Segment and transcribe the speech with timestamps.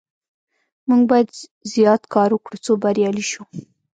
[0.87, 1.29] موږ باید
[1.73, 3.43] زیات کار وکړو څو بریالي شو.